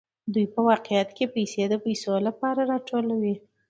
دوی 0.33 0.45
په 0.53 0.59
واقعیت 0.69 1.09
کې 1.17 1.25
پیسې 1.35 1.63
د 1.69 1.73
پیسو 1.85 2.13
لپاره 2.27 2.61
راټولوي 2.71 3.35